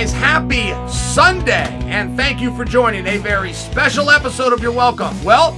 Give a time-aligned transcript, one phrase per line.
[0.00, 0.12] guys.
[0.12, 5.22] Happy Sunday, and thank you for joining a very special episode of You're Welcome.
[5.22, 5.52] Well,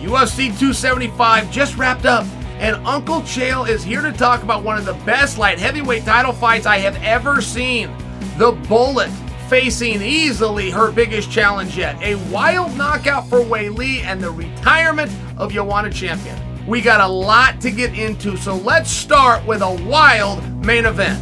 [0.00, 2.24] UFC 275 just wrapped up,
[2.60, 6.32] and Uncle Chael is here to talk about one of the best light heavyweight title
[6.32, 7.92] fights I have ever seen.
[8.36, 9.10] The Bullet
[9.48, 15.52] facing easily her biggest challenge yet a wild knockout for Weili and the retirement of
[15.52, 16.38] Joanna Champion.
[16.68, 21.18] We got a lot to get into, so let's start with a wild main event.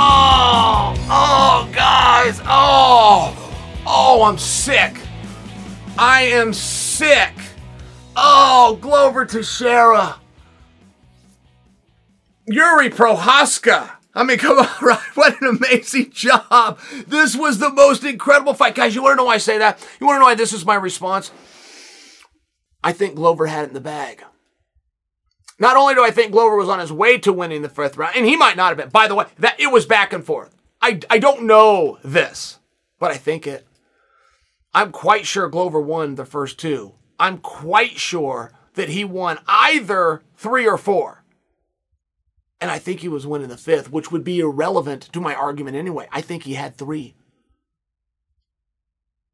[0.00, 3.34] Oh, oh, guys, oh,
[3.84, 4.96] oh, I'm sick.
[5.98, 7.32] I am sick.
[8.14, 10.20] Oh, Glover Teixeira.
[12.46, 13.90] Yuri Prochazka.
[14.14, 15.00] I mean, come on, right?
[15.14, 16.78] What an amazing job.
[17.08, 18.76] This was the most incredible fight.
[18.76, 19.84] Guys, you want to know why I say that?
[20.00, 21.32] You want to know why this is my response?
[22.84, 24.22] I think Glover had it in the bag.
[25.58, 28.14] Not only do I think Glover was on his way to winning the fifth round,
[28.16, 28.90] and he might not have been.
[28.90, 30.54] By the way, that it was back and forth.
[30.80, 32.58] I, I don't know this,
[32.98, 33.66] but I think it.
[34.72, 36.94] I'm quite sure Glover won the first two.
[37.18, 41.24] I'm quite sure that he won either three or four.
[42.60, 45.76] And I think he was winning the fifth, which would be irrelevant to my argument
[45.76, 46.08] anyway.
[46.12, 47.14] I think he had three.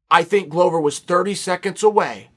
[0.09, 2.29] I think Glover was 30 seconds away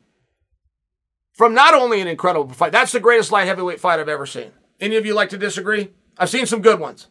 [1.38, 4.50] from not only an incredible fight, that's the greatest light heavyweight fight I've ever seen.
[4.80, 5.92] Any of you like to disagree?
[6.18, 7.06] I've seen some good ones.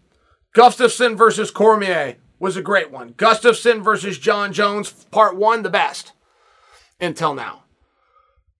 [0.53, 3.13] Gustafsson versus Cormier was a great one.
[3.13, 6.11] Gustafsson versus Jon Jones, part one, the best
[6.99, 7.63] until now.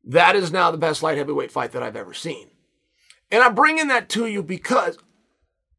[0.06, 2.48] That is now the best light heavyweight fight that I've ever seen.
[3.30, 4.98] And I'm bringing that to you because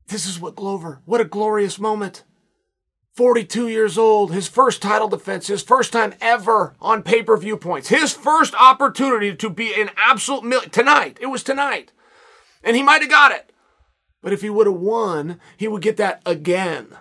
[0.09, 2.25] this is what Glover, what a glorious moment.
[3.19, 7.57] 42 years old, his first title defense, his first time ever on pay per view
[7.57, 10.71] points, his first opportunity to be an absolute million.
[10.71, 11.91] Tonight, it was tonight.
[12.63, 13.53] And he might have got it.
[14.23, 16.97] But if he would have won, he would get that again.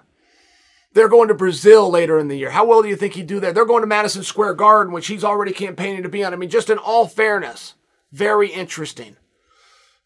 [0.91, 2.49] They're going to Brazil later in the year.
[2.49, 3.53] How well do you think he'd do there?
[3.53, 6.33] They're going to Madison Square Garden, which he's already campaigning to be on.
[6.33, 7.75] I mean, just in all fairness,
[8.11, 9.17] very interesting.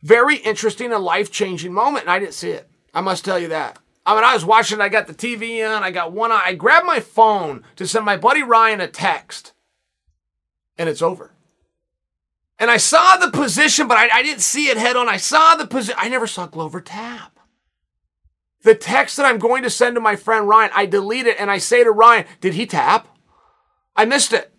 [0.02, 2.70] Very interesting and life changing moment, and I didn't see it.
[2.94, 3.80] I must tell you that.
[4.06, 6.32] I mean, I was watching, I got the TV on, I got one.
[6.32, 9.54] I grabbed my phone to send my buddy Ryan a text,
[10.78, 11.32] and it's over.
[12.58, 15.10] And I saw the position, but I, I didn't see it head on.
[15.10, 16.00] I saw the position.
[16.00, 17.40] I never saw Glover tap.
[18.64, 21.50] The text that I'm going to send to my friend Ryan, I delete it and
[21.50, 23.08] I say to Ryan, Did he tap?
[23.96, 24.54] I missed it.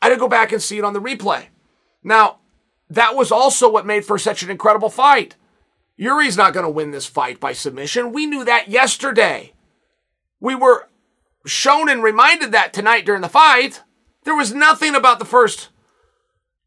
[0.00, 1.46] I didn't go back and see it on the replay.
[2.04, 2.38] Now,
[2.88, 5.34] that was also what made for such an incredible fight.
[5.96, 8.12] Yuri's not going to win this fight by submission.
[8.12, 9.52] We knew that yesterday.
[10.40, 10.88] We were
[11.46, 13.82] shown and reminded that tonight during the fight.
[14.24, 15.68] There was nothing about the first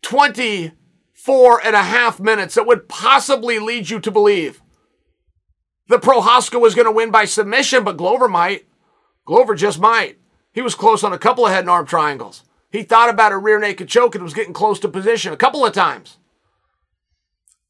[0.01, 4.61] 24 and a half minutes that would possibly lead you to believe
[5.89, 8.67] that Prochazka was going to win by submission, but Glover might.
[9.25, 10.17] Glover just might.
[10.53, 12.43] He was close on a couple of head and arm triangles.
[12.71, 15.65] He thought about a rear naked choke and was getting close to position a couple
[15.65, 16.18] of times.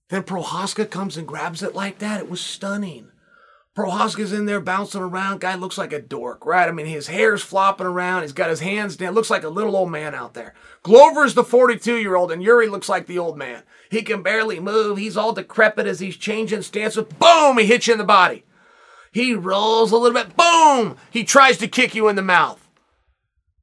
[0.09, 2.19] Then Prochazka comes and grabs it like that.
[2.19, 3.11] It was stunning.
[3.77, 5.39] Prochazka's in there bouncing around.
[5.39, 6.67] Guy looks like a dork, right?
[6.67, 8.23] I mean, his hair's flopping around.
[8.23, 9.13] He's got his hands down.
[9.13, 10.53] Looks like a little old man out there.
[10.83, 13.63] Glover's the 42 year old, and Yuri looks like the old man.
[13.89, 14.97] He can barely move.
[14.97, 17.05] He's all decrepit as he's changing stances.
[17.19, 17.57] Boom!
[17.59, 18.43] He hits you in the body.
[19.13, 20.35] He rolls a little bit.
[20.35, 20.97] Boom!
[21.11, 22.67] He tries to kick you in the mouth.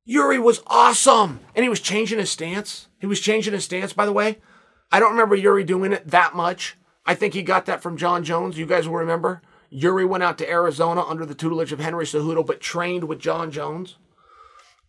[0.04, 1.40] Yuri was awesome.
[1.54, 2.86] And he was changing his stance.
[3.00, 4.38] He was changing his stance, by the way.
[4.90, 6.76] I don't remember Yuri doing it that much.
[7.04, 8.58] I think he got that from Jon Jones.
[8.58, 9.42] You guys will remember.
[9.70, 13.50] Yuri went out to Arizona under the tutelage of Henry Cejudo, but trained with Jon
[13.50, 13.96] Jones.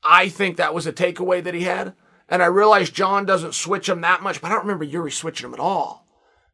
[0.04, 1.94] I think that was a takeaway that he had.
[2.30, 5.48] And I realize Jon doesn't switch him that much, but I don't remember Yuri switching
[5.48, 6.06] him at all.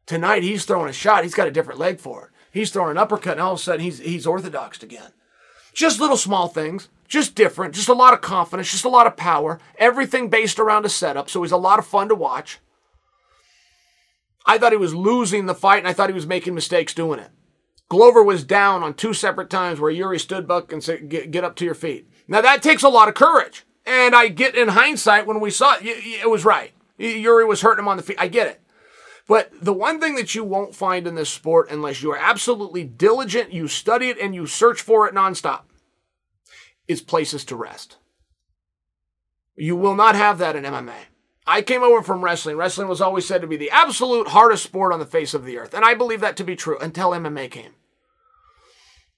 [0.06, 1.24] Tonight he's throwing a shot.
[1.24, 2.30] He's got a different leg for it.
[2.52, 5.10] He's throwing an uppercut, and all of a sudden he's he's orthodoxed again.
[5.72, 9.16] Just little small things, just different, just a lot of confidence, just a lot of
[9.16, 9.58] power.
[9.76, 12.60] Everything based around a setup, so he's a lot of fun to watch.
[14.46, 17.20] I thought he was losing the fight, and I thought he was making mistakes doing
[17.20, 17.30] it.
[17.88, 21.44] Glover was down on two separate times where Yuri stood back and said, get, get
[21.44, 22.08] up to your feet.
[22.26, 23.64] Now that takes a lot of courage.
[23.86, 26.72] And I get in hindsight when we saw it, it was right.
[26.96, 28.16] Yuri was hurting him on the feet.
[28.18, 28.60] I get it.
[29.26, 32.84] But the one thing that you won't find in this sport unless you are absolutely
[32.84, 35.62] diligent, you study it and you search for it nonstop,
[36.88, 37.96] is places to rest.
[39.56, 40.94] You will not have that in MMA.
[41.46, 42.56] I came over from wrestling.
[42.56, 45.58] Wrestling was always said to be the absolute hardest sport on the face of the
[45.58, 45.74] earth.
[45.74, 47.72] And I believe that to be true until MMA came.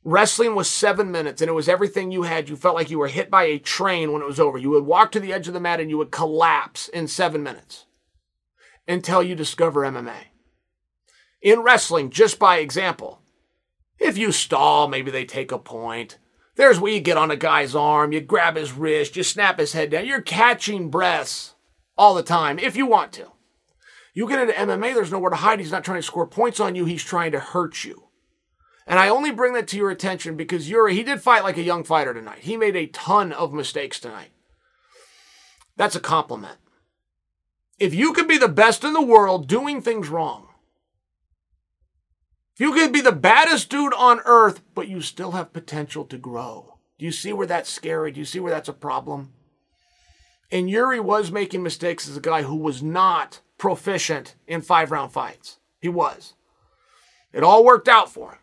[0.02, 2.49] Wrestling was seven minutes and it was everything you had.
[2.49, 4.56] You felt like you were hit by a train when it was over.
[4.56, 7.43] You would walk to the edge of the mat and you would collapse in seven
[7.43, 7.87] minutes
[8.87, 10.26] until you discover MMA.
[11.43, 13.20] in wrestling, just by example.
[13.99, 16.19] If you stall, maybe they take a point.
[16.55, 19.73] There's where you get on a guy's arm, you grab his wrist, you snap his
[19.73, 20.06] head down.
[20.06, 21.56] You're catching breaths
[21.96, 23.32] all the time if you want to.
[24.14, 25.60] You get into MMA, there's nowhere to hide.
[25.60, 28.04] He's not trying to score points on you, he's trying to hurt you.
[28.87, 31.62] And I only bring that to your attention because Yuri, he did fight like a
[31.62, 32.38] young fighter tonight.
[32.40, 34.31] He made a ton of mistakes tonight.
[35.76, 36.58] That's a compliment.
[37.78, 40.49] If you could be the best in the world doing things wrong,
[42.54, 46.16] if you could be the baddest dude on earth, but you still have potential to
[46.16, 48.12] grow, do you see where that's scary?
[48.12, 49.34] Do you see where that's a problem?
[50.50, 55.12] And Yuri was making mistakes as a guy who was not proficient in five round
[55.12, 55.58] fights.
[55.81, 56.34] He was.
[57.32, 58.38] It all worked out for him.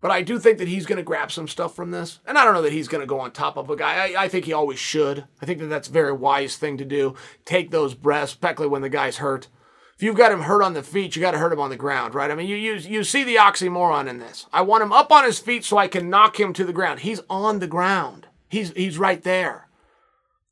[0.00, 2.20] But I do think that he's going to grab some stuff from this.
[2.24, 4.12] And I don't know that he's going to go on top of a guy.
[4.12, 5.24] I, I, think he always should.
[5.42, 7.16] I think that that's a very wise thing to do.
[7.44, 9.48] Take those breaths, especially when the guy's hurt.
[9.96, 11.76] If you've got him hurt on the feet, you got to hurt him on the
[11.76, 12.30] ground, right?
[12.30, 14.46] I mean, you, you, you see the oxymoron in this.
[14.52, 17.00] I want him up on his feet so I can knock him to the ground.
[17.00, 18.28] He's on the ground.
[18.48, 19.67] He's, he's right there.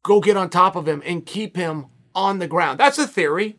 [0.07, 2.79] Go get on top of him and keep him on the ground.
[2.79, 3.59] That's a theory.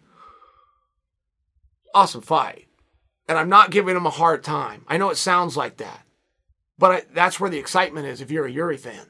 [1.93, 2.67] Awesome fight
[3.27, 4.85] and I'm not giving him a hard time.
[4.87, 6.03] I know it sounds like that,
[6.77, 9.07] but I, that's where the excitement is if you're a Yuri fan.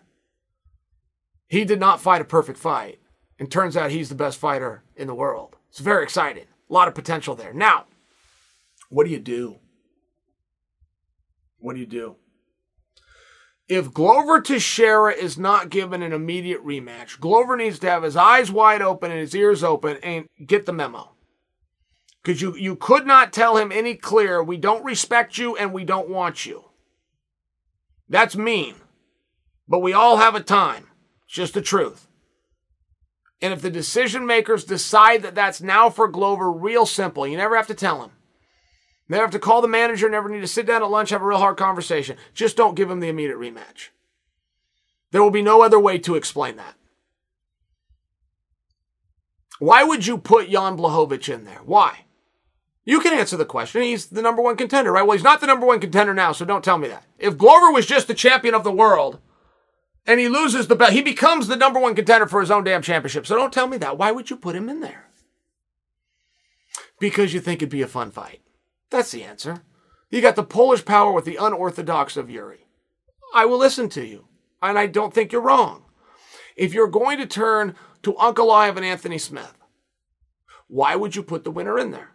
[1.48, 3.00] He did not fight a perfect fight,
[3.40, 5.56] and turns out he's the best fighter in the world.
[5.70, 6.46] It's very exciting.
[6.70, 7.54] A lot of potential there.
[7.54, 7.86] Now,
[8.90, 9.58] what do you do?
[11.60, 12.16] What do you do?
[13.68, 18.50] If Glover Teixeira is not given an immediate rematch, Glover needs to have his eyes
[18.52, 21.12] wide open and his ears open and get the memo
[22.28, 25.86] because you, you could not tell him any clearer, we don't respect you and we
[25.86, 26.66] don't want you.
[28.10, 28.76] That's mean.
[29.66, 30.88] But we all have a time.
[31.26, 32.10] It's just the truth.
[33.42, 37.26] And if the decision makers decide that that's now for Glover, real simple.
[37.26, 38.12] You never have to tell him.
[39.10, 41.26] Never have to call the manager, never need to sit down at lunch, have a
[41.26, 42.18] real hard conversation.
[42.34, 43.90] Just don't give him the immediate rematch.
[45.12, 46.76] There will be no other way to explain that.
[49.60, 51.62] Why would you put Jan Blachowicz in there?
[51.66, 52.06] Why?
[52.86, 53.82] You can answer the question.
[53.82, 55.06] He's the number one contender, right?
[55.06, 57.04] Well, he's not the number one contender now, so don't tell me that.
[57.18, 59.20] If Glover was just the champion of the world
[60.06, 62.82] and he loses the belt, he becomes the number one contender for his own damn
[62.82, 63.26] championship.
[63.26, 63.98] So don't tell me that.
[63.98, 65.10] Why would you put him in there?
[67.00, 68.42] Because you think it'd be a fun fight.
[68.90, 69.64] That's the answer.
[70.10, 72.68] You got the Polish power with the unorthodox of Yuri.
[73.34, 74.28] I will listen to you,
[74.62, 75.84] and I don't think you're wrong.
[76.56, 79.58] If you're going to turn to Ankalaev and Anthony Smith,
[80.68, 82.12] why would you put the winner in there?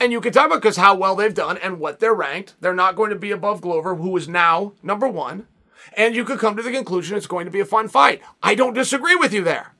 [0.00, 2.54] And you can talk about because how well they've done and what they're ranked.
[2.60, 5.48] They're not going to be above Glover, who is now number one.
[5.96, 8.22] And you could come to the conclusion it's going to be a fun fight.
[8.42, 9.74] I don't disagree with you there.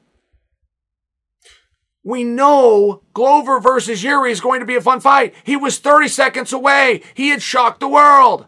[2.08, 5.34] We know Glover versus Yuri is going to be a fun fight.
[5.44, 7.02] He was 30 seconds away.
[7.12, 8.46] He had shocked the world.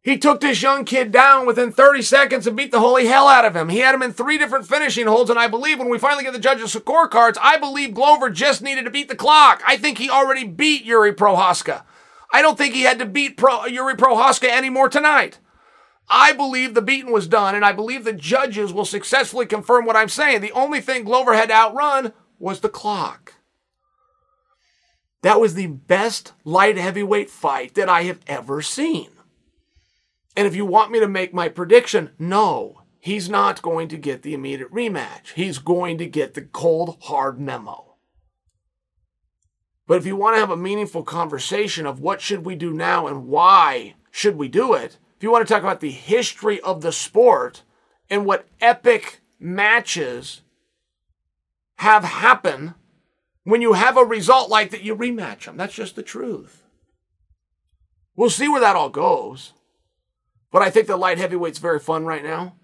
[0.00, 3.44] He took this young kid down within 30 seconds and beat the holy hell out
[3.44, 3.68] of him.
[3.68, 6.32] He had him in three different finishing holds, and I believe when we finally get
[6.32, 9.62] the judges' scorecards, I believe Glover just needed to beat the clock.
[9.66, 11.82] I think he already beat Yuri Prochazka.
[12.32, 15.38] I don't think he had to beat Pro, Yuri Prochazka anymore tonight.
[16.08, 19.96] I believe the beating was done, and I believe the judges will successfully confirm what
[19.96, 20.40] I'm saying.
[20.40, 23.34] The only thing Glover had to outrun was the clock.
[25.22, 29.10] That was the best light heavyweight fight that I have ever seen.
[30.36, 34.22] And if you want me to make my prediction, no, he's not going to get
[34.22, 35.32] the immediate rematch.
[35.34, 37.94] He's going to get the cold, hard memo.
[39.86, 43.06] But if you want to have a meaningful conversation of what should we do now
[43.06, 46.80] and why should we do it, if you want to talk about the history of
[46.80, 47.62] the sport
[48.08, 50.42] and what epic matches
[51.80, 52.74] have happen
[53.44, 55.56] when you have a result like that, you rematch them.
[55.56, 56.62] That's just the truth.
[58.14, 59.54] We'll see where that all goes.
[60.52, 62.56] But I think the light heavyweight's very fun right now.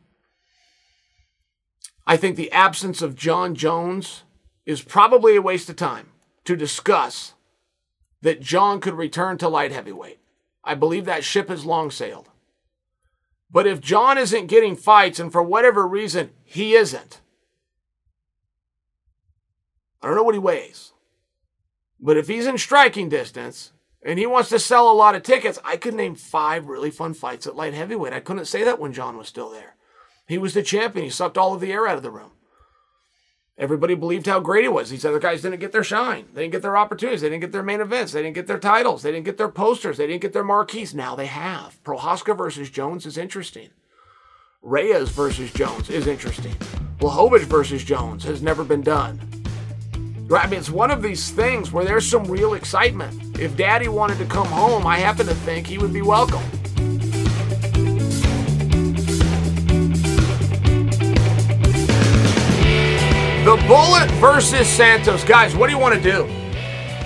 [2.07, 4.25] I think the absence of Jon Jones
[4.67, 6.11] is probably a waste of time
[6.45, 7.33] to discuss
[8.21, 10.19] that Jon could return to light heavyweight.
[10.63, 12.29] I believe that ship has long sailed.
[13.51, 17.23] But if Jon isn't getting fights, and for whatever reason he isn't,
[20.03, 20.93] I don't know what he weighs.
[22.01, 23.73] But if he's in striking distance,
[24.07, 25.59] and he wants to sell a lot of tickets.
[25.65, 28.13] I could name five really fun fights at light heavyweight.
[28.13, 29.75] I couldn't say that when Jon was still there.
[30.29, 31.05] He was the champion.
[31.05, 32.31] He sucked all of the air out of the room.
[33.59, 34.91] Everybody believed how great he was.
[34.91, 36.27] These other guys didn't get their shine.
[36.35, 37.23] They didn't get their opportunities.
[37.23, 38.13] They didn't get their main events.
[38.13, 39.03] They didn't get their titles.
[39.03, 39.97] They didn't get their posters.
[39.97, 40.95] They didn't get their marquees.
[40.95, 41.83] Now they have.
[41.83, 43.71] Prochazka versus Jones is interesting.
[44.63, 46.55] Reyes versus Jones is interesting.
[46.99, 49.21] Blachowicz versus Jones has never been done.
[50.29, 53.39] I mean, it's one of these things where there's some real excitement.
[53.39, 56.43] If daddy wanted to come home, I happen to think he would be welcome.
[63.45, 65.23] The Bullet versus Santos.
[65.23, 66.25] Guys, what do you want to do?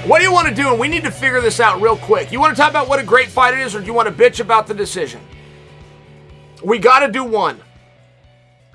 [0.08, 0.70] What do you want to do?
[0.70, 2.32] And we need to figure this out real quick.
[2.32, 4.08] You want to talk about what a great fight it is, or do you want
[4.08, 5.20] to bitch about the decision?
[6.64, 7.60] We got to do one.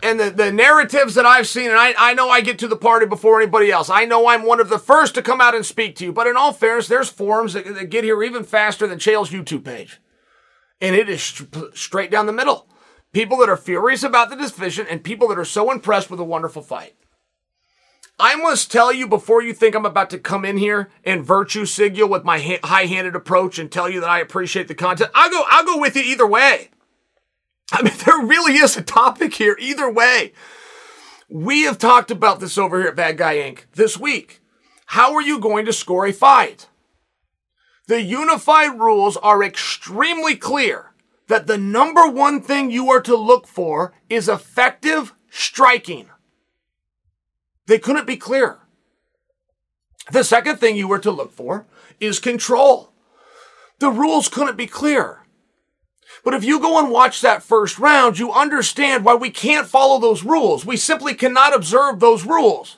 [0.06, 2.76] And the, the narratives that I've seen, and I, I know I get to the
[2.76, 3.90] party before anybody else.
[3.90, 6.14] I know I'm one of the first to come out and speak to you.
[6.14, 9.64] But in all fairness, there's forums that, that get here even faster than Chael's YouTube
[9.64, 10.00] page.
[10.80, 12.68] And it is st- straight down the middle.
[13.14, 16.24] People that are furious about the decision and people that are so impressed with a
[16.24, 16.94] wonderful fight.
[18.20, 21.66] I must tell you before you think I'm about to come in here and virtue
[21.66, 25.10] signal with my ha- high-handed approach and tell you that I appreciate the content.
[25.16, 25.44] I'll go.
[25.50, 26.70] I'll go with you either way.
[27.72, 30.34] I mean, there really is a topic here either way.
[31.30, 33.66] We have talked about this over here at Bad Guy Inc.
[33.74, 34.42] this week.
[34.88, 36.68] How are you going to score a fight?
[37.88, 40.92] The unified rules are extremely clear
[41.28, 46.10] that the number one thing you are to look for is effective striking.
[47.68, 48.60] They couldn't be clearer.
[50.12, 51.66] The second thing you were to look for
[52.00, 52.92] is control.
[53.80, 55.25] The rules couldn't be clearer.
[56.26, 60.00] But if you go and watch that first round, you understand why we can't follow
[60.00, 60.66] those rules.
[60.66, 62.78] We simply cannot observe those rules.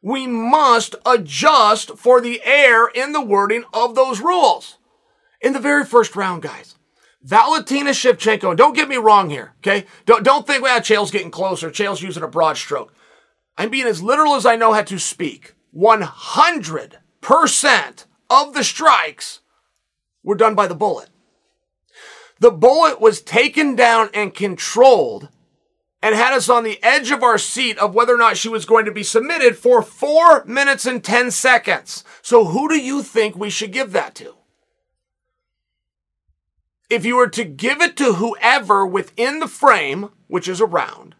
[0.00, 4.78] We must adjust for the air in the wording of those rules.
[5.42, 6.76] In the very first round, guys,
[7.22, 9.84] Valentina Shevchenko, and don't get me wrong here, okay?
[10.06, 11.70] Don't, don't think, well, Chael's getting closer.
[11.70, 12.94] Chael's using a broad stroke.
[13.58, 15.52] I'm being as literal as I know how to speak.
[15.76, 19.40] 100% of the strikes
[20.24, 21.10] were done by the bullet.
[22.42, 25.28] The bullet was taken down and controlled
[26.02, 28.64] and had us on the edge of our seat of whether or not she was
[28.64, 32.02] going to be submitted for four minutes and 10 seconds.
[32.20, 34.34] So who do you think we should give that to?
[36.90, 41.14] If you were to give it to whoever within the frame, which is around,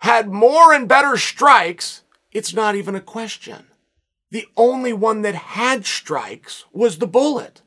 [0.00, 3.66] had more and better strikes, it's not even a question.
[4.32, 7.62] The only one that had strikes was the bullet.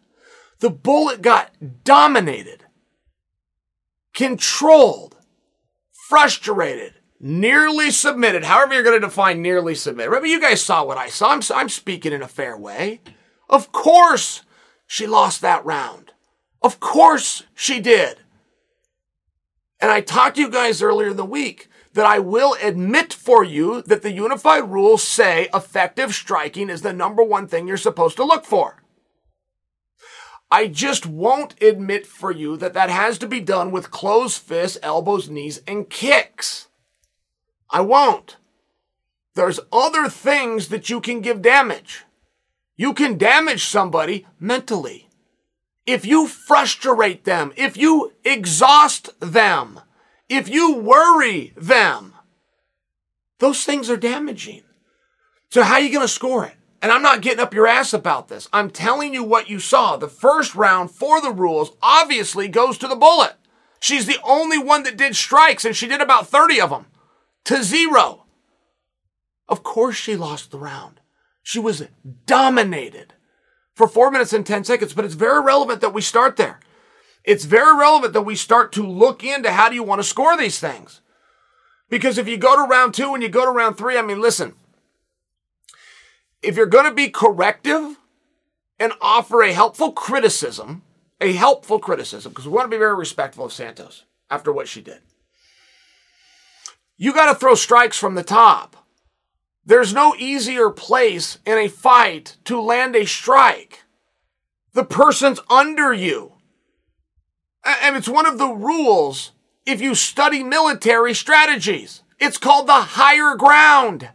[0.59, 1.51] The bullet got
[1.85, 2.64] dominated,
[4.15, 5.15] controlled,
[6.07, 8.45] frustrated, nearly submitted.
[8.45, 10.09] However, you're going to define nearly submitted.
[10.09, 11.31] Remember, you guys saw what I saw.
[11.31, 13.01] I'm, I'm speaking in a fair way.
[13.49, 14.41] Of course,
[14.87, 16.13] she lost that round.
[16.61, 18.19] Of course, she did.
[19.79, 23.43] And I talked to you guys earlier in the week that I will admit for
[23.43, 28.17] you that the unified rules say effective striking is the number one thing you're supposed
[28.17, 28.83] to look for.
[30.51, 34.77] I just won't admit for you that that has to be done with closed fists,
[34.81, 36.67] elbows, knees, and kicks.
[37.69, 38.37] I won't.
[39.33, 42.05] There's other things that you can give damage.
[42.77, 45.09] You can damage somebody mentally.
[45.85, 49.79] If you frustrate them, if you exhaust them,
[50.29, 52.13] if you worry them,
[53.39, 54.63] those things are damaging.
[55.49, 56.54] So how are you going to score it?
[56.81, 58.47] And I'm not getting up your ass about this.
[58.53, 59.97] I'm telling you what you saw.
[59.97, 63.33] The first round for the rules obviously goes to the bullet.
[63.79, 66.85] She's the only one that did strikes and she did about 30 of them
[67.45, 68.25] to zero.
[69.47, 70.99] Of course she lost the round.
[71.43, 71.87] She was
[72.25, 73.13] dominated
[73.75, 76.59] for four minutes and 10 seconds, but it's very relevant that we start there
[77.25, 80.37] it's very relevant that we start to look into how do you want to score
[80.37, 81.01] these things.
[81.89, 84.21] Because if you go to round two and you go to round three, I mean,
[84.21, 84.53] listen,
[86.45, 87.97] if you're going to be corrective
[88.79, 90.83] and offer a helpful criticism,
[91.19, 94.81] a helpful criticism, because we want to be very respectful of Santos after what she
[94.81, 94.99] did,
[96.97, 98.75] you got to throw strikes from the top.
[99.65, 103.83] There's no easier place in a fight to land a strike.
[104.73, 106.33] The person's under you.
[107.65, 109.31] And it's one of the rules
[109.65, 112.03] if you study military strategies.
[112.19, 114.09] It's called the higher ground.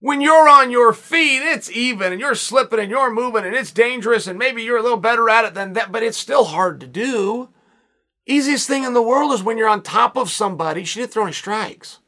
[0.00, 3.72] When you're on your feet, it's even and you're slipping and you're moving and it's
[3.72, 6.80] dangerous and maybe you're a little better at it than that, but it's still hard
[6.80, 7.48] to do.
[8.26, 10.84] Easiest thing in the world is when you're on top of somebody.
[10.84, 11.98] She didn't throw any strikes.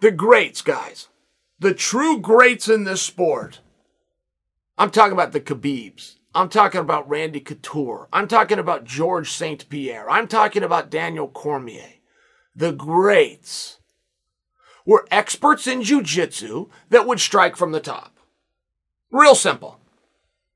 [0.00, 1.08] The greats, guys.
[1.58, 3.60] The true greats in this sport.
[4.76, 8.08] I'm talking about the Khabibs, I'm talking about Randy Couture.
[8.12, 9.68] I'm talking about George St.
[9.68, 10.08] Pierre.
[10.08, 11.94] I'm talking about Daniel Cormier.
[12.54, 13.77] The greats
[14.88, 18.16] were experts in jujitsu that would strike from the top.
[19.10, 19.78] Real simple.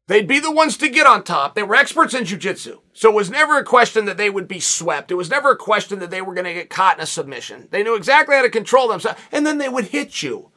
[0.09, 1.55] They'd be the ones to get on top.
[1.55, 2.79] They were experts in jujitsu.
[2.95, 5.11] So it was never a question that they would be swept.
[5.11, 7.69] It was never a question that they were going to get caught in a submission.
[7.71, 10.51] They knew exactly how to control themselves, and then they would hit you.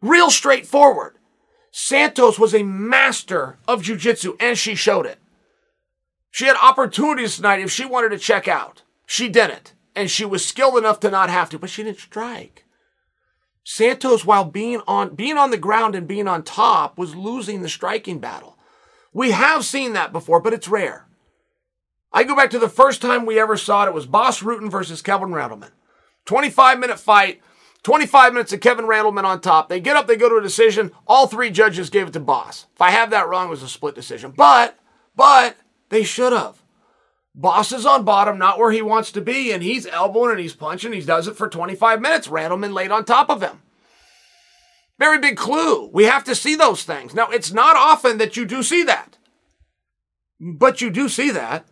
[0.00, 1.18] Real straightforward.
[1.70, 5.18] Santos was a master of jujitsu and she showed it.
[6.30, 8.82] She had opportunities tonight if she wanted to check out.
[9.04, 9.74] She didn't.
[9.94, 12.64] And she was skilled enough to not have to, but she didn't strike.
[13.70, 17.68] Santos, while being on being on the ground and being on top, was losing the
[17.68, 18.56] striking battle.
[19.12, 21.06] We have seen that before, but it's rare.
[22.10, 23.88] I go back to the first time we ever saw it.
[23.88, 25.72] It was Bas Rutten versus Kevin Randleman.
[26.24, 27.42] 25 minute fight,
[27.82, 29.68] 25 minutes of Kevin Randleman on top.
[29.68, 30.90] They get up, they go to a decision.
[31.06, 32.64] All three judges gave it to Bas.
[32.74, 34.32] If I have that wrong, it was a split decision.
[34.34, 34.78] But,
[35.14, 35.58] but,
[35.90, 36.62] they should have.
[37.38, 40.56] Bas is on bottom, not where he wants to be, and he's elbowing and he's
[40.56, 40.92] punching.
[40.92, 42.26] He does it for 25 minutes.
[42.26, 43.62] Randleman laid on top of him.
[44.98, 45.88] Very big clue.
[45.92, 47.14] We have to see those things.
[47.14, 49.18] Now, it's not often that you do see that,
[50.40, 51.68] but you do see that.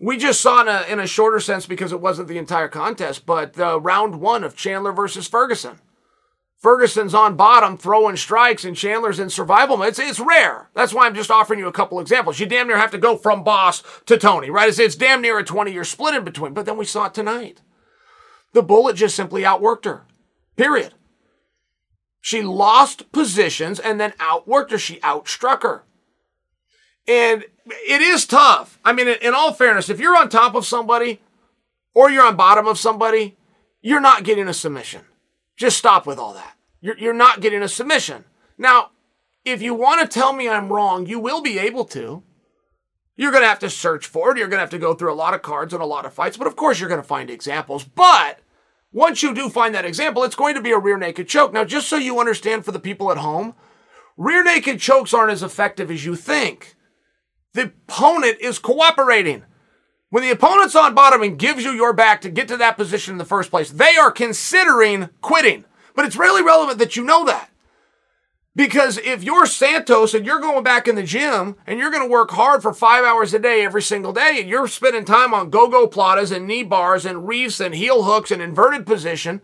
[0.00, 3.26] We just saw in a, in a shorter sense because it wasn't the entire contest,
[3.26, 5.78] but the round one of Chandler versus Ferguson.
[6.60, 9.88] Ferguson's on bottom throwing strikes and Chandler's in survival mode.
[9.88, 10.68] It's, it's rare.
[10.74, 12.38] That's why I'm just offering you a couple examples.
[12.38, 14.68] You damn near have to go from Bas to Tony, right?
[14.68, 16.52] It's, it's damn near a 20 year split in between.
[16.52, 17.62] But then we saw it tonight.
[18.52, 20.04] The bullet just simply outworked her.
[20.56, 20.92] Period.
[22.20, 24.78] She lost positions and then outworked her.
[24.78, 25.84] She outstruck her.
[27.08, 28.78] And it is tough.
[28.84, 31.22] I mean, in all fairness, if you're on top of somebody
[31.94, 33.38] or you're on bottom of somebody,
[33.80, 35.06] you're not getting a submission.
[35.60, 36.56] Just stop with all that.
[36.80, 38.24] You're, you're not getting a submission.
[38.56, 38.92] Now,
[39.44, 42.22] if you want to tell me I'm wrong, you will be able to.
[43.14, 44.38] You're going to have to search for it.
[44.38, 46.14] You're going to have to go through a lot of cards and a lot of
[46.14, 47.84] fights, but of course you're going to find examples.
[47.84, 48.38] But
[48.90, 51.52] once you do find that example, it's going to be a rear naked choke.
[51.52, 53.54] Now, just so you understand for the people at home,
[54.16, 56.74] rear naked chokes aren't as effective as you think.
[57.52, 59.44] The opponent is cooperating.
[60.10, 63.12] When the opponent's on bottom and gives you your back to get to that position
[63.12, 65.64] in the first place, they are considering quitting.
[65.94, 67.50] But it's really relevant that you know that.
[68.56, 72.10] Because if you're Santos and you're going back in the gym and you're going to
[72.10, 75.52] work hard for five hours a day every single day and you're spending time on
[75.52, 79.40] gogoplatas and knee bars and reefs and heel hooks and inverted position,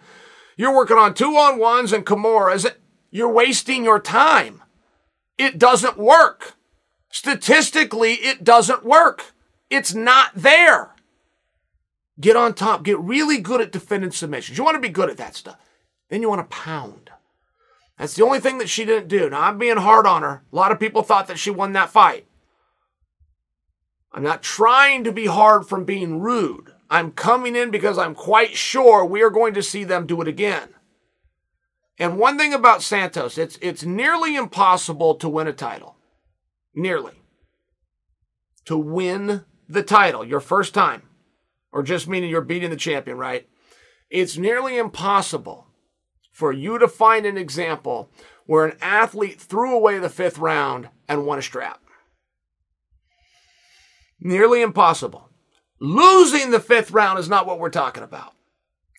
[0.57, 2.68] you're working on two on ones and kimuras,
[3.12, 4.64] you're wasting your time.
[5.38, 6.57] It doesn't work.
[7.09, 9.36] Statistically, it doesn't work.
[9.70, 10.94] It's not there.
[12.20, 12.83] Get on top.
[12.83, 14.57] Get really good at defending submissions.
[14.57, 15.59] You want to be good at that stuff.
[16.09, 17.11] Then you want to pound.
[17.98, 19.31] That's the only thing that she didn't do.
[19.31, 20.44] Now, I'm being hard on her.
[20.52, 22.26] A lot of people thought that she won that fight.
[24.12, 26.72] I'm not trying to be hard from being rude.
[26.88, 30.29] I'm coming in because I'm quite sure we are going to see them do it
[30.29, 30.68] again.
[31.98, 35.96] And one thing about Santos, it's, it's nearly impossible to win a title.
[36.74, 37.14] Nearly.
[38.66, 41.02] To win the title your first time,
[41.72, 43.48] or just meaning you're beating the champion, right?
[44.11, 45.66] It's nearly impossible
[46.33, 48.11] for you to find an example
[48.46, 51.81] where an athlete threw away the fifth round and won a strap.
[54.20, 55.31] Nearly impossible.
[55.81, 58.33] Losing the fifth round is not what we're talking about.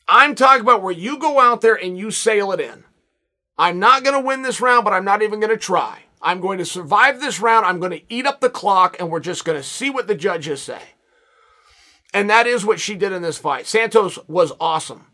[0.08, 2.84] I'm talking about where you go out there and you sail it in.
[3.58, 6.04] I'm not going to win this round, but I'm not even going to try.
[6.22, 7.66] I'm going to survive this round.
[7.66, 10.16] I'm going to eat up the clock, and we're just going to see what the
[10.16, 10.82] judges say.
[12.14, 13.68] And that is what she did in this fight.
[13.68, 15.08] Santos was awesome.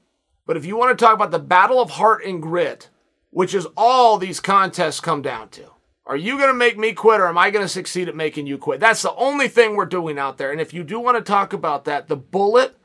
[0.46, 2.90] But if you want to talk about the battle of heart and grit,
[3.30, 5.72] which is all these contests come down to,
[6.06, 8.46] are you going to make me quit or am I going to succeed at making
[8.46, 8.80] you quit?
[8.80, 10.52] That's the only thing we're doing out there.
[10.52, 12.76] And if you do want to talk about that, the bullet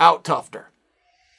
[0.00, 0.72] out toughed her.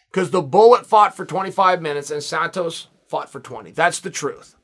[0.10, 3.72] Because the bullet fought for 25 minutes and Santos fought for 20.
[3.72, 4.57] That's the truth.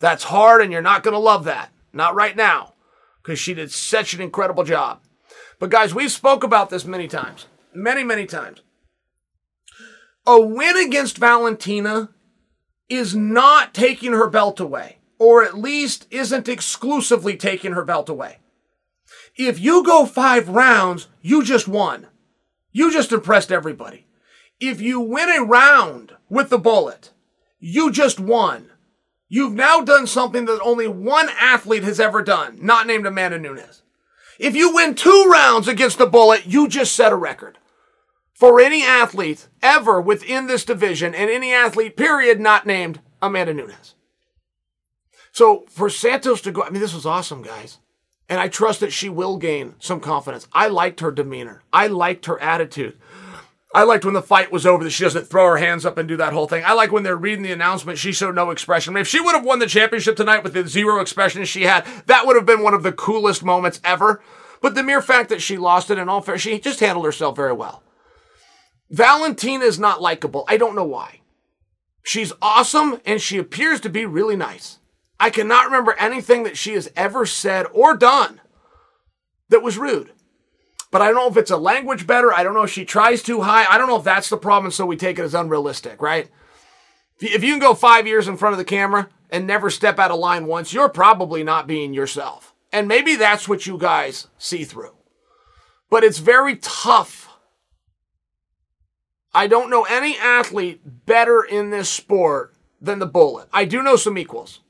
[0.00, 1.72] That's hard, and you're not going to love that.
[1.92, 2.74] Not right now,
[3.22, 5.00] because she did such an incredible job.
[5.58, 8.60] But guys, we've spoke about this many times, many, many times.
[10.26, 12.10] A win against Valentina
[12.88, 18.38] is not taking her belt away, or at least isn't exclusively taking her belt away.
[19.36, 22.08] If you go five rounds, you just won.
[22.72, 24.06] You just impressed everybody.
[24.60, 27.12] If you win a round with the bullet,
[27.58, 28.70] you just won.
[29.28, 33.82] You've now done something that only one athlete has ever done, not named Amanda Nunes.
[34.38, 37.58] If you win two rounds against the Bullet, you just set a record.
[38.34, 43.94] For any athlete ever within this division, and any athlete, period, not named Amanda Nunes.
[45.32, 47.78] So for Santos to go, I mean, this was awesome, guys.
[48.28, 50.48] And I trust that she will gain some confidence.
[50.52, 51.62] I liked her demeanor.
[51.72, 52.98] I liked her attitude.
[53.76, 56.08] I liked when the fight was over that she doesn't throw her hands up and
[56.08, 56.64] do that whole thing.
[56.64, 58.96] I like when they're reading the announcement, she showed no expression.
[58.96, 62.24] If she would have won the championship tonight with the zero expression she had, that
[62.24, 64.22] would have been one of the coolest moments ever.
[64.62, 67.36] But the mere fact that she lost it in all fair, she just handled herself
[67.36, 67.82] very well.
[68.88, 70.46] Valentina is not likable.
[70.48, 71.20] I don't know why.
[72.02, 74.78] She's awesome and she appears to be really nice.
[75.20, 78.40] I cannot remember anything that she has ever said or done
[79.50, 80.12] that was rude.
[80.96, 82.32] But I don't know if it's a language better.
[82.32, 83.66] I don't know if she tries too high.
[83.68, 86.30] I don't know if that's the problem, so we take it as unrealistic, right?
[87.20, 90.10] If you can go five years in front of the camera and never step out
[90.10, 92.54] of line once, you're probably not being yourself.
[92.72, 94.94] And maybe that's what you guys see through.
[95.90, 97.28] But it's very tough.
[99.34, 103.50] I don't know any athlete better in this sport than the Bullet.
[103.52, 104.60] I do know some equals.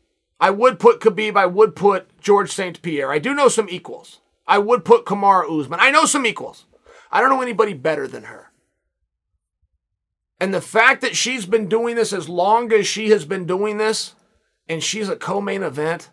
[0.41, 2.83] I would put Khabib, I would put George St.
[2.83, 3.13] Pierre.
[3.13, 4.23] I do know some equals.
[4.47, 5.81] I would put Kamaru Usman.
[5.81, 6.67] I know some equals.
[7.11, 8.53] I don't know anybody better than her.
[10.39, 13.79] And the fact that she's been doing this as long as she has been doing
[13.79, 14.15] this,
[14.69, 16.11] and she's a co main event,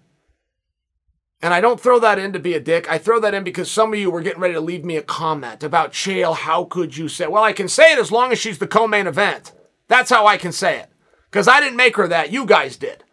[1.41, 2.89] and I don't throw that in to be a dick.
[2.89, 5.01] I throw that in because some of you were getting ready to leave me a
[5.01, 6.35] comment about Chael.
[6.35, 7.27] How could you say?
[7.27, 9.51] Well, I can say it as long as she's the co main event.
[9.89, 10.89] That's how I can say it.
[11.29, 12.31] Because I didn't make her that.
[12.31, 13.03] You guys did.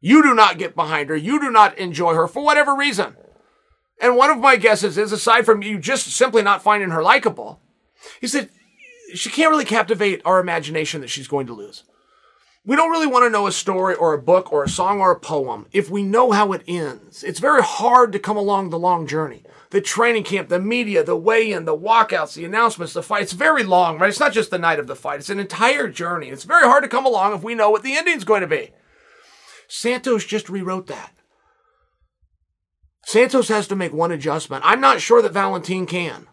[0.00, 1.16] You do not get behind her.
[1.16, 3.16] You do not enjoy her for whatever reason.
[4.00, 7.60] And one of my guesses is, aside from you just simply not finding her likable,
[8.20, 8.50] he said,
[9.14, 11.84] she can't really captivate our imagination that she's going to lose.
[12.64, 15.12] We don't really want to know a story or a book or a song or
[15.12, 17.22] a poem if we know how it ends.
[17.22, 19.44] It's very hard to come along the long journey.
[19.70, 23.22] The training camp, the media, the weigh in, the walkouts, the announcements, the fight.
[23.22, 24.08] It's very long, right?
[24.08, 25.20] It's not just the night of the fight.
[25.20, 26.28] It's an entire journey.
[26.28, 28.72] It's very hard to come along if we know what the ending's going to be.
[29.68, 31.12] Santos just rewrote that.
[33.06, 34.64] Santos has to make one adjustment.
[34.66, 36.26] I'm not sure that Valentin can.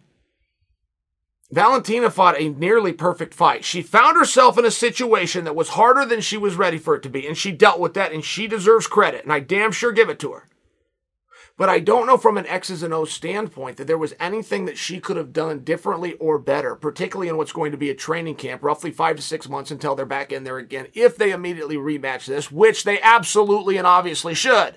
[1.51, 3.63] Valentina fought a nearly perfect fight.
[3.63, 7.03] She found herself in a situation that was harder than she was ready for it
[7.03, 9.91] to be, and she dealt with that, and she deserves credit, and I damn sure
[9.91, 10.47] give it to her.
[11.57, 14.79] But I don't know from an X's and O's standpoint that there was anything that
[14.79, 18.33] she could have done differently or better, particularly in what's going to be a training
[18.33, 21.75] camp, roughly five to six months until they're back in there again, if they immediately
[21.75, 24.75] rematch this, which they absolutely and obviously should.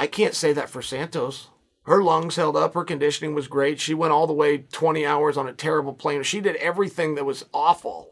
[0.00, 1.48] I can't say that for Santos.
[1.82, 2.72] Her lungs held up.
[2.72, 3.78] Her conditioning was great.
[3.78, 6.22] She went all the way 20 hours on a terrible plane.
[6.22, 8.08] She did everything that was awful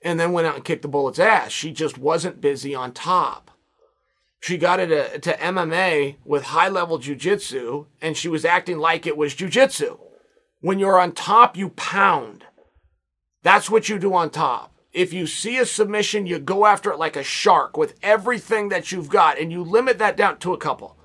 [0.00, 1.52] and then went out and kicked the bullet's ass.
[1.52, 3.50] She just wasn't busy on top.
[4.40, 9.06] She got into uh, to MMA with high level jujitsu and she was acting like
[9.06, 9.98] it was jujitsu.
[10.62, 12.44] When you're on top, you pound.
[13.42, 14.72] That's what you do on top.
[14.94, 18.90] If you see a submission, you go after it like a shark with everything that
[18.90, 20.96] you've got and you limit that down to a couple.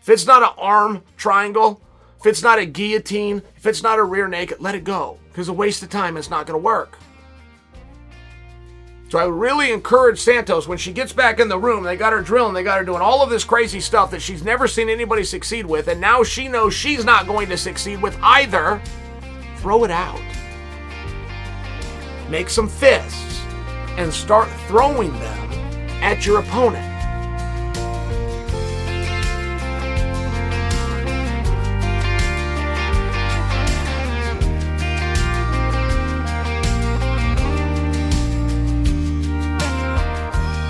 [0.00, 1.80] If it's not an arm triangle,
[2.20, 5.18] if it's not a guillotine, if it's not a rear naked, let it go.
[5.28, 6.98] Because a waste of time, it's not going to work.
[9.08, 12.20] So I really encourage Santos when she gets back in the room, they got her
[12.20, 15.24] drilling, they got her doing all of this crazy stuff that she's never seen anybody
[15.24, 18.82] succeed with, and now she knows she's not going to succeed with either.
[19.58, 20.20] Throw it out.
[22.28, 23.40] Make some fists
[23.96, 25.52] and start throwing them
[26.02, 26.97] at your opponent.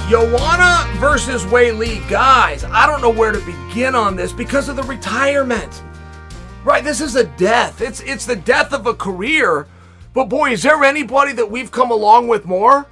[0.09, 2.09] Joanna versus Weili.
[2.09, 5.83] Guys, I don't know where to begin on this because of the retirement.
[6.65, 7.83] Right, this is a death.
[7.83, 9.67] It's it's the death of a career.
[10.15, 12.87] But boy, is there anybody that we've come along with more?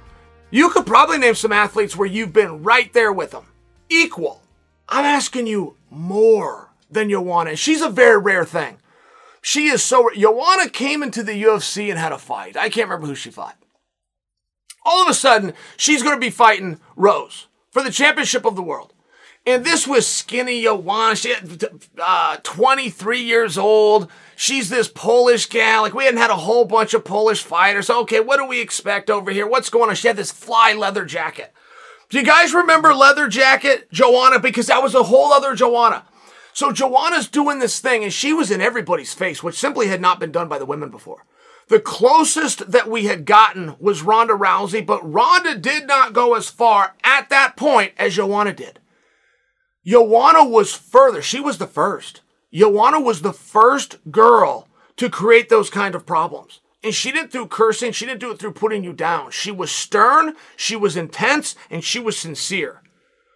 [0.51, 3.47] You could probably name some athletes where you've been right there with them.
[3.89, 4.43] Equal.
[4.87, 7.55] I'm asking you more than Joanna.
[7.55, 8.77] She's a very rare thing.
[9.41, 10.07] She is so.
[10.15, 12.55] Joanna came into the UFC and had a fight.
[12.55, 13.57] I can't remember who she fought
[14.87, 18.63] all of a sudden she's going to be fighting Rose for the championship of the
[18.63, 18.93] world.
[19.45, 21.15] And this was skinny Joanna.
[21.15, 21.33] She
[22.01, 24.11] uh, 23 years old.
[24.35, 25.83] She's this Polish gal.
[25.83, 27.89] Like, we hadn't had a whole bunch of Polish fighters.
[27.89, 29.47] Okay, what do we expect over here?
[29.47, 29.95] What's going on?
[29.95, 31.53] She had this fly leather jacket.
[32.09, 34.39] Do you guys remember leather jacket, Joanna?
[34.39, 36.05] Because that was a whole other Joanna.
[36.51, 40.19] So Joanna's doing this thing, and she was in everybody's face, which simply had not
[40.19, 41.25] been done by the women before.
[41.69, 46.49] The closest that we had gotten was Ronda Rousey, but Ronda did not go as
[46.49, 48.79] far at that point as Joanna did.
[49.85, 51.21] Joanna was further.
[51.21, 52.21] She was the first.
[52.53, 56.61] Joanna was the first girl to create those kind of problems.
[56.83, 59.31] And she didn't through cursing, she didn't do it through putting you down.
[59.31, 62.81] She was stern, she was intense, and she was sincere.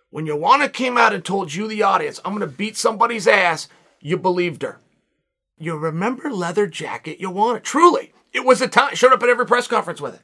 [0.10, 3.68] When Joanna came out and told you, the audience, I'm going to beat somebody's ass,
[4.00, 4.80] you believed her.
[5.58, 8.14] You remember leather jacket Joanna, truly.
[8.34, 10.22] It was a time, showed up at every press conference with it.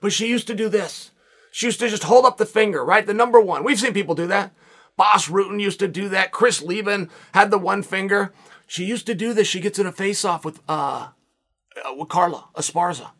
[0.00, 1.10] But she used to do this.
[1.50, 3.06] She used to just hold up the finger, right?
[3.06, 3.62] The number one.
[3.62, 4.52] We've seen people do that.
[4.96, 6.32] Bas Rutten used to do that.
[6.32, 8.32] Chris Leben had the one finger.
[8.66, 9.46] She used to do this.
[9.46, 11.08] She gets in a face off with, uh,
[11.84, 13.10] uh, with Carla Esparza.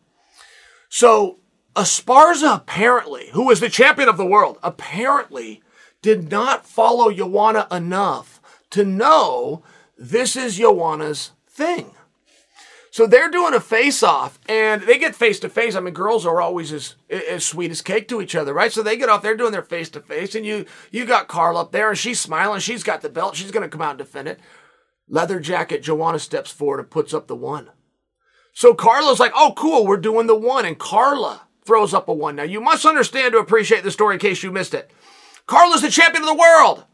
[0.89, 1.39] So
[1.75, 5.61] Esparza apparently, who was the champion of the world, apparently
[6.01, 8.41] did not follow Joanna enough
[8.71, 9.63] to know
[9.97, 11.91] this is Joanna's thing.
[12.93, 15.73] So they're doing a face off and they get face to face.
[15.73, 18.71] I mean, girls are always as, as sweet as cake to each other, right?
[18.71, 21.57] So they get off, they're doing their face to face and you, you got Carl
[21.57, 22.59] up there and she's smiling.
[22.59, 23.35] She's got the belt.
[23.35, 24.39] She's to come out and defend it.
[25.09, 27.71] Leather jacket, Joanna steps forward and puts up the one.
[28.53, 30.63] So Carla's like, oh, cool, we're doing the one.
[30.63, 32.35] And Carla throws up a one.
[32.35, 34.91] Now, you must understand to appreciate the story in case you missed it.
[35.47, 36.85] Carla's the champion of the world.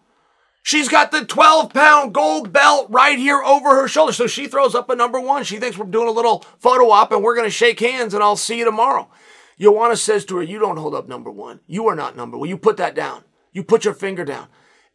[0.62, 4.14] She's got the 12 pound gold belt right here over her shoulder.
[4.14, 5.44] So she throws up a number one.
[5.44, 8.24] She thinks we're doing a little photo op and we're going to shake hands and
[8.24, 9.10] I'll see you tomorrow.
[9.60, 11.60] Joanna says to her, You don't hold up number one.
[11.68, 12.50] You are not number one.
[12.50, 13.24] You put that down.
[13.52, 14.48] You put your finger down.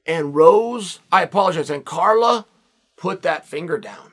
[0.07, 2.47] And Rose, I apologize, and Carla
[2.97, 4.13] put that finger down.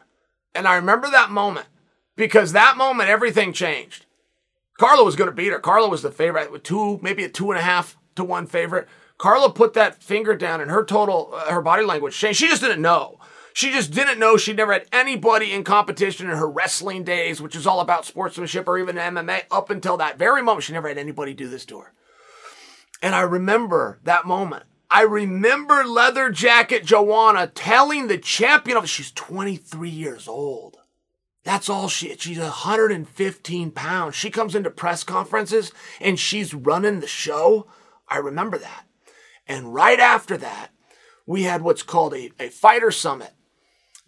[0.55, 1.67] And I remember that moment
[2.15, 4.05] because that moment everything changed.
[4.77, 5.59] Carla was going to beat her.
[5.59, 8.87] Carla was the favorite with two, maybe a two and a half to one favorite.
[9.21, 12.39] Carla put that finger down and her total, uh, her body language changed.
[12.39, 13.19] She just didn't know.
[13.53, 17.55] She just didn't know she never had anybody in competition in her wrestling days, which
[17.55, 20.63] is all about sportsmanship or even MMA, up until that very moment.
[20.63, 21.93] She never had anybody do this to her.
[23.03, 24.63] And I remember that moment.
[24.89, 30.77] I remember Leather Jacket Joanna telling the champion of she's 23 years old.
[31.43, 34.15] That's all she she's 115 pounds.
[34.15, 37.67] She comes into press conferences and she's running the show.
[38.09, 38.85] I remember that.
[39.47, 40.69] And right after that,
[41.25, 43.33] we had what's called a, a fighter summit.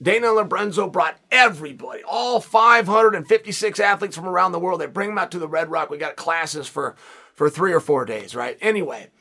[0.01, 4.81] Dana Lorenzo brought everybody, all 556 athletes from around the world.
[4.81, 5.89] They bring them out to the Red Rock.
[5.89, 6.95] We got classes for,
[7.33, 8.57] for three or four days, right?
[8.59, 9.11] Anyway,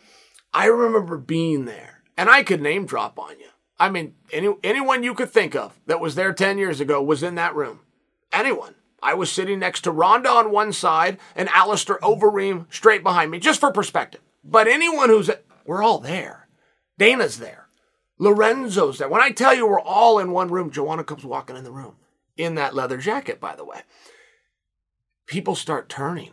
[0.53, 3.46] I remember being there and I could name drop on you.
[3.79, 7.22] I mean, any, anyone you could think of that was there 10 years ago was
[7.22, 7.81] in that room.
[8.33, 8.75] Anyone.
[9.03, 13.40] I was sitting next to Ronda on one side and Alistair Overeem straight behind me,
[13.40, 14.20] just for perspective.
[14.44, 15.29] But anyone who's
[15.64, 16.48] we're all there.
[16.98, 17.68] Dana's there.
[18.18, 19.09] Lorenzo's there.
[19.09, 21.96] When I tell you we're all in one room, Joanna comes walking in the room
[22.37, 23.83] in that leather jacket, by the way.
[25.27, 26.33] People start turning.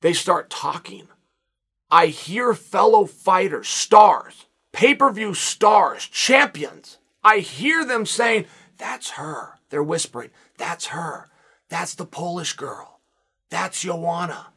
[0.00, 1.08] They start talking.
[1.90, 6.98] I hear fellow fighters, stars, pay per view stars, champions.
[7.22, 8.46] I hear them saying,
[8.78, 9.58] That's her.
[9.70, 11.30] They're whispering, That's her.
[11.68, 13.00] That's the Polish girl.
[13.50, 14.48] That's Joanna.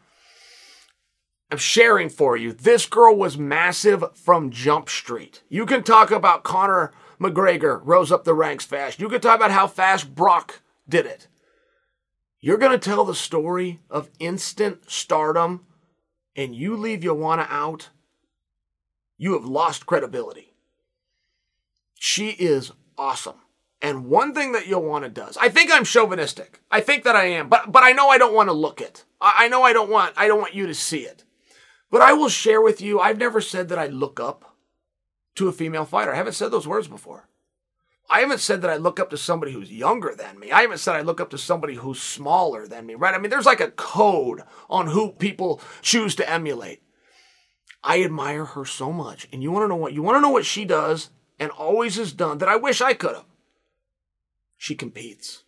[1.50, 2.52] I'm sharing for you.
[2.52, 5.44] This girl was massive from Jump Street.
[5.50, 9.00] You can talk about Conor McGregor rose up the ranks fast.
[9.00, 11.28] You can talk about how fast Brock did it.
[12.40, 15.66] You're going to tell the story of instant stardom
[16.36, 17.90] and you leave Joanna out,
[19.18, 20.54] you have lost credibility.
[21.96, 23.38] She is awesome.
[23.82, 26.62] And one thing that Joanna does, I think I'm chauvinistic.
[26.70, 29.04] I think that I am, but but I know I don't want to look it.
[29.22, 31.24] I, I know I don't want I don't want you to see it.
[31.90, 34.56] But I will share with you, I've never said that I look up
[35.36, 36.14] to a female fighter.
[36.14, 37.30] I haven't said those words before.
[38.10, 40.52] I haven't said that I look up to somebody who's younger than me.
[40.52, 43.14] I haven't said I look up to somebody who's smaller than me, right?
[43.14, 46.82] I mean, there's like a code on who people choose to emulate.
[47.84, 49.28] I admire her so much.
[49.32, 49.94] And you want to know what?
[49.94, 52.94] You want to know what she does and always has done that I wish I
[52.94, 53.26] could have?
[54.58, 55.44] She competes.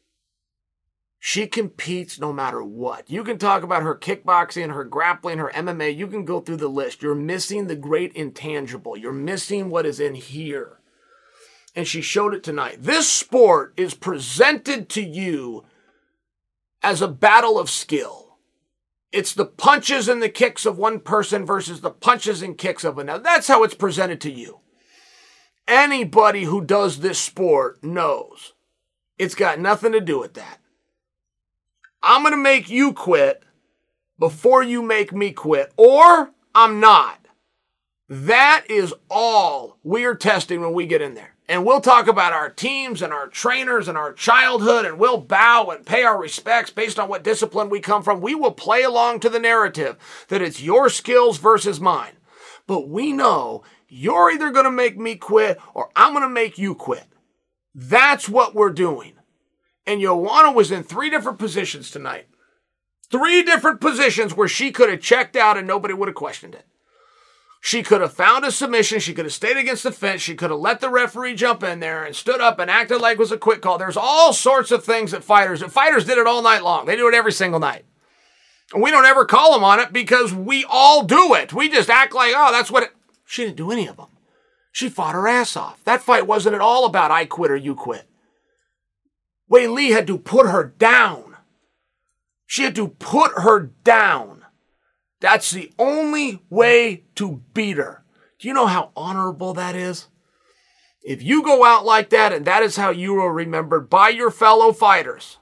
[1.21, 3.09] She competes no matter what.
[3.09, 5.95] You can talk about her kickboxing, her grappling, her MMA.
[5.95, 7.01] You can go through the list.
[7.01, 8.95] You're missing the great intangible.
[8.95, 10.79] You're missing what is in here.
[11.75, 12.77] And she showed it tonight.
[12.79, 15.65] This sport is presented to you
[16.81, 18.37] as a battle of skill.
[19.11, 22.97] It's the punches and the kicks of one person versus the punches and kicks of
[22.97, 23.23] another.
[23.23, 24.59] That's how it's presented to you.
[25.67, 28.53] Anybody who does this sport knows
[29.17, 30.58] it's got nothing to do with that.
[32.01, 33.43] I'm going to make you quit
[34.17, 37.27] before you make me quit, or I'm not.
[38.07, 41.35] That is all we're testing when we get in there.
[41.47, 45.69] And we'll talk about our teams and our trainers and our childhood, and we'll bow
[45.71, 48.21] and pay our respects based on what discipline we come from.
[48.21, 52.13] We will play along to the narrative that it's your skills versus mine.
[52.67, 56.59] But we know you're either going to make me quit or I'm going to make
[56.59, 57.07] you quit.
[57.73, 59.13] That's what we're doing.
[59.89, 62.27] And Joanna was in three different positions tonight.
[63.09, 66.67] Three different positions where she could have checked out and nobody would have questioned it.
[67.59, 68.99] She could have found a submission.
[68.99, 70.21] She could have stayed against the fence.
[70.21, 73.13] She could have let the referee jump in there and stood up and acted like
[73.13, 73.79] it was a quick call.
[73.79, 76.85] There's all sorts of things that fighters, and fighters did it all night long.
[76.85, 77.83] They do it every single night.
[78.71, 81.51] And we don't ever call them on it because we all do it.
[81.51, 82.91] We just act like, oh, that's what it.
[83.25, 84.09] She didn't do any of them.
[84.71, 85.83] She fought her ass off.
[85.83, 88.05] That fight wasn't at all about I quit or you quit.
[89.51, 91.37] Weili had to put her down.
[92.45, 94.45] She had to put her down.
[95.19, 98.03] That's the only way to beat her.
[98.39, 100.07] Do you know how honorable that is?
[101.01, 104.31] If you go out like that and that is how you are remembered by your
[104.31, 105.37] fellow fighters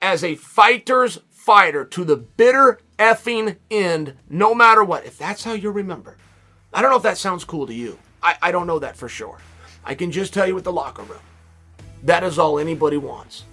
[0.00, 5.52] as a fighter's fighter to the bitter effing end, no matter what, if that's how
[5.52, 6.18] you're remembered,
[6.72, 7.98] I don't know if that sounds cool to you.
[8.22, 9.38] I, I don't know that for sure.
[9.84, 11.20] I can just tell you with the locker room.
[12.02, 13.44] That is all anybody wants.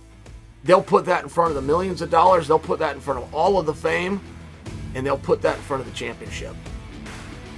[0.64, 3.22] They'll put that in front of the millions of dollars, they'll put that in front
[3.22, 4.20] of all of the fame,
[4.96, 6.56] and they'll put that in front of the championship.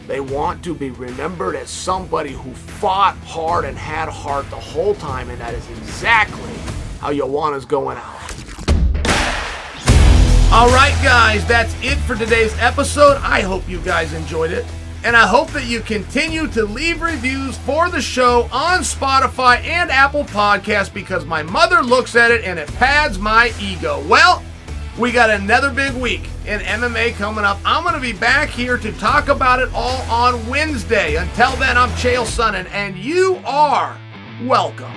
[0.08, 4.95] They want to be remembered as somebody who fought hard and had heart the whole
[4.95, 6.54] time, and that is exactly
[6.99, 8.19] how Joanna's going out.
[10.52, 13.17] All right, guys, that's it for today's episode.
[13.17, 14.65] I hope you guys enjoyed it.
[15.03, 19.89] And I hope that you continue to leave reviews for the show on Spotify and
[19.89, 24.03] Apple Podcasts because my mother looks at it and it pads my ego.
[24.09, 24.43] Well,
[24.97, 27.59] we got another big week in MMA coming up.
[27.63, 31.15] I'm going to be back here to talk about it all on Wednesday.
[31.15, 33.97] Until then, I'm Chael Sonnen, and you are
[34.43, 34.91] welcome.